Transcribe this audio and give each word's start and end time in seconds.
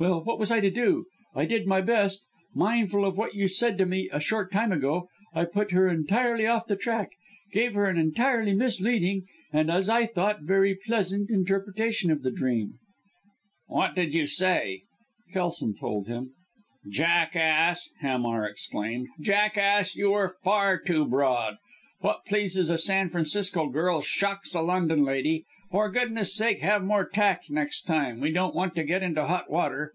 Well! 0.00 0.22
what 0.22 0.38
was 0.38 0.52
I 0.52 0.60
to 0.60 0.70
do? 0.70 1.06
I 1.34 1.44
did 1.44 1.66
my 1.66 1.80
best. 1.80 2.24
Mindful 2.54 3.04
of 3.04 3.18
what 3.18 3.34
you 3.34 3.48
said 3.48 3.76
to 3.78 3.84
me 3.84 4.08
a 4.12 4.20
short 4.20 4.52
time 4.52 4.70
ago, 4.70 5.08
I 5.34 5.44
put 5.44 5.72
her 5.72 5.88
entirely 5.88 6.46
off 6.46 6.68
the 6.68 6.76
track; 6.76 7.10
gave 7.52 7.74
her 7.74 7.86
an 7.86 7.98
entirely 7.98 8.54
misleading 8.54 9.24
and 9.52 9.72
as 9.72 9.88
I 9.88 10.06
thought 10.06 10.42
very 10.42 10.76
pleasant 10.86 11.30
interpretation 11.30 12.12
of 12.12 12.22
the 12.22 12.30
dream." 12.30 12.74
"What 13.66 13.96
did 13.96 14.14
you 14.14 14.28
say?" 14.28 14.82
Kelson 15.32 15.74
told 15.74 16.06
him. 16.06 16.30
"Jackass!" 16.88 17.88
Hamar 18.00 18.46
exclaimed. 18.48 19.08
"Jackass! 19.20 19.96
You 19.96 20.12
were 20.12 20.36
far 20.44 20.78
too 20.80 21.06
broad. 21.06 21.56
What 22.00 22.24
pleases 22.24 22.70
a 22.70 22.78
San 22.78 23.08
Francisco 23.08 23.68
girl 23.68 24.00
shocks 24.02 24.54
a 24.54 24.62
London 24.62 25.02
lady. 25.02 25.44
For 25.72 25.90
goodness 25.90 26.34
sake 26.34 26.60
have 26.60 26.82
more 26.82 27.06
tact 27.06 27.50
another 27.50 27.68
time, 27.84 28.20
we 28.20 28.30
don't 28.32 28.54
want 28.54 28.74
to 28.76 28.84
get 28.84 29.02
into 29.02 29.26
hot 29.26 29.50
water. 29.50 29.92